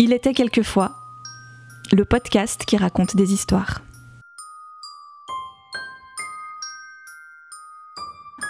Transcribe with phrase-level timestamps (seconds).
[0.00, 0.96] Il était quelquefois
[1.92, 3.82] le podcast qui raconte des histoires.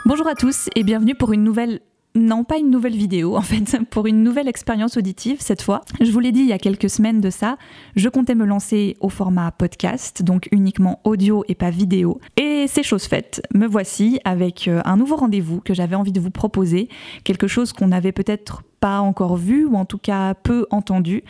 [0.06, 1.80] Bonjour à tous et bienvenue pour une nouvelle
[2.16, 5.82] non, pas une nouvelle vidéo en fait, pour une nouvelle expérience auditive cette fois.
[6.00, 7.58] Je vous l'ai dit il y a quelques semaines de ça,
[7.96, 12.20] je comptais me lancer au format podcast, donc uniquement audio et pas vidéo.
[12.36, 16.20] Et c'est chose faite, me voici avec euh, un nouveau rendez-vous que j'avais envie de
[16.20, 16.88] vous proposer,
[17.24, 21.24] quelque chose qu'on avait peut-être pas encore vu ou en tout cas peu entendu.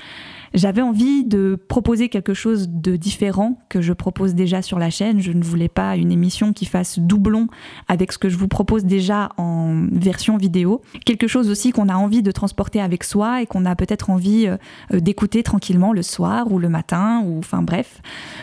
[0.55, 5.21] J'avais envie de proposer quelque chose de différent que je propose déjà sur la chaîne.
[5.21, 7.47] Je ne voulais pas une émission qui fasse doublon
[7.87, 10.81] avec ce que je vous propose déjà en version vidéo.
[11.05, 14.49] Quelque chose aussi qu'on a envie de transporter avec soi et qu'on a peut-être envie
[14.49, 18.01] euh, d'écouter tranquillement le soir ou le matin ou enfin bref.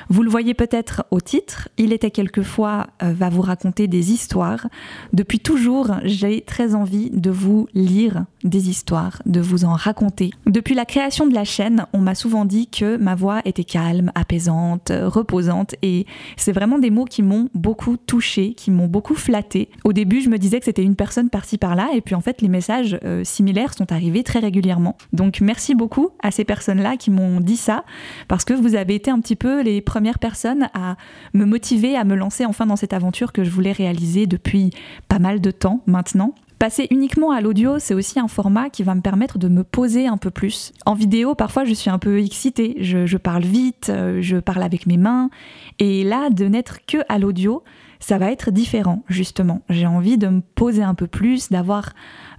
[0.10, 4.68] Vous le voyez peut-être au titre, il était quelquefois euh, va vous raconter des histoires.
[5.12, 10.32] Depuis toujours, j'ai très envie de vous lire des histoires, de vous en raconter.
[10.46, 14.12] Depuis la création de la chaîne, on m'a souvent dit que ma voix était calme,
[14.16, 16.06] apaisante, reposante et
[16.38, 19.70] c'est vraiment des mots qui m'ont beaucoup touchée, qui m'ont beaucoup flattée.
[19.84, 22.42] Au début, je me disais que c'était une personne par-ci par-là et puis en fait,
[22.42, 24.98] les messages euh, similaires sont arrivés très régulièrement.
[25.14, 27.84] Donc merci beaucoup à ces personnes-là qui m'ont dit ça
[28.28, 30.96] parce que vous avez été un petit peu les premières personnes à
[31.34, 34.72] me motiver à me lancer enfin dans cette aventure que je voulais réaliser depuis
[35.08, 36.34] pas mal de temps maintenant.
[36.62, 40.06] Passer uniquement à l'audio, c'est aussi un format qui va me permettre de me poser
[40.06, 40.74] un peu plus.
[40.86, 42.76] En vidéo, parfois, je suis un peu excitée.
[42.82, 45.32] Je, parle vite, euh, je parle avec mes mains.
[45.80, 47.64] Et là, de n'être que à l'audio,
[48.00, 49.64] ça va être différent, justement.
[49.70, 51.94] J'ai envie de me poser un peu plus, d'avoir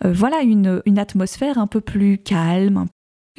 [0.04, 2.86] euh, voilà une, une atmosphère un peu plus calme,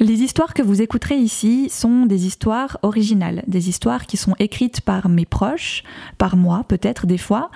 [0.00, 4.80] les histoires que vous écouterez ici sont des histoires originales, des histoires qui sont écrites
[4.80, 5.84] par mes proches,
[6.18, 7.50] par moi peut-être des fois,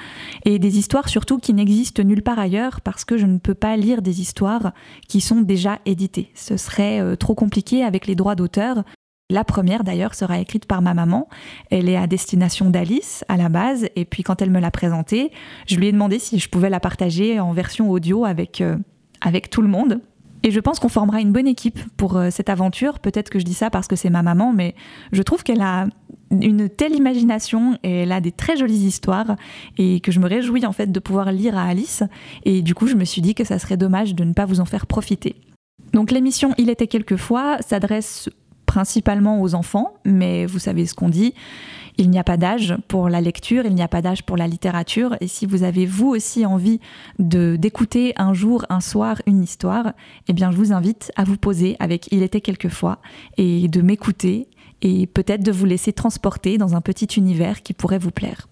[0.45, 3.77] et des histoires surtout qui n'existent nulle part ailleurs parce que je ne peux pas
[3.77, 4.73] lire des histoires
[5.09, 6.31] qui sont déjà éditées.
[6.35, 8.85] Ce serait euh, trop compliqué avec les droits d'auteur.
[9.31, 11.29] La première d'ailleurs sera écrite par ma maman.
[11.71, 15.33] Elle est à destination d'Alice à la base, et puis quand elle me l'a présentée,
[15.67, 18.77] je lui ai demandé si je pouvais la partager en version audio avec, euh,
[19.21, 20.01] avec tout le monde.
[20.43, 22.99] Et je pense qu'on formera une bonne équipe pour euh, cette aventure.
[23.01, 24.75] Peut-être que je dis ça parce que c'est ma maman, mais
[25.13, 25.87] je trouve qu'elle a
[26.31, 29.37] une telle imagination et elle a des très jolies histoires
[29.79, 32.03] et que je me réjouis en fait de pouvoir lire à Alice.
[32.45, 34.61] Et du coup, je me suis dit que ça serait dommage de ne pas vous
[34.61, 35.37] en faire profiter.
[35.93, 38.29] Donc l'émission Il était quelquefois s'adresse
[38.69, 41.35] principalement aux enfants, mais vous savez ce qu'on dit.
[41.97, 44.47] Il n'y a pas d'âge pour la lecture, il n'y a pas d'âge pour la
[44.47, 45.17] littérature.
[45.21, 46.79] Et si vous avez vous aussi envie
[47.19, 49.95] de d'écouter un jour, un soir, une histoire,
[50.29, 52.99] eh bien je vous invite à vous poser avec Il était quelquefois
[53.39, 54.47] et de m'écouter
[54.83, 58.48] et peut-être de vous laisser transporter dans un petit univers qui pourrait vous plaire.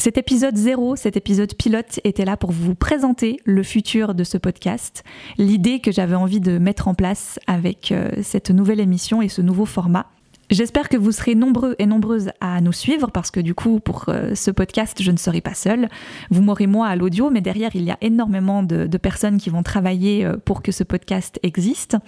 [0.00, 4.38] Cet épisode zéro, cet épisode pilote était là pour vous présenter le futur de ce
[4.38, 5.04] podcast,
[5.36, 9.42] l'idée que j'avais envie de mettre en place avec euh, cette nouvelle émission et ce
[9.42, 10.06] nouveau format.
[10.48, 14.06] J'espère que vous serez nombreux et nombreuses à nous suivre parce que du coup, pour
[14.08, 15.90] euh, ce podcast, je ne serai pas seule.
[16.30, 19.62] Vous m'aurez moi à l'audio, mais derrière, il y a énormément de, personnes qui vont
[19.62, 21.98] travailler euh, pour que ce podcast existe.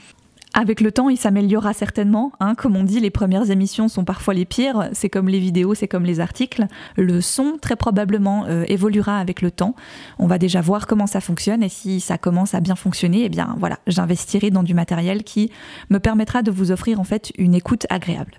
[0.54, 2.32] Avec le temps, il s'améliorera certainement.
[2.38, 2.54] Hein.
[2.54, 4.90] Comme on dit, les premières émissions sont parfois les pires.
[4.92, 6.66] C'est comme les vidéos, c'est comme les articles.
[6.96, 9.74] Le son, très probablement, euh, évoluera avec le temps.
[10.18, 13.28] On va déjà voir comment ça fonctionne et si ça commence à bien fonctionner, eh
[13.30, 15.50] bien voilà, j'investirai dans du matériel qui
[15.88, 18.38] me permettra de vous offrir en fait une écoute agréable.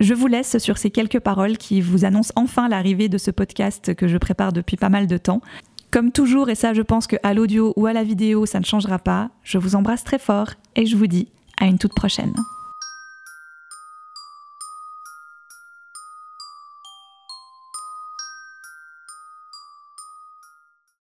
[0.00, 3.94] Je vous laisse sur ces quelques paroles qui vous annoncent enfin l'arrivée de ce podcast
[3.94, 5.40] que je prépare depuis pas mal de temps.
[5.90, 8.98] Comme toujours, et ça je pense qu'à l'audio ou à la vidéo ça ne changera
[8.98, 12.34] pas, je vous embrasse très fort et je vous dis à une toute prochaine.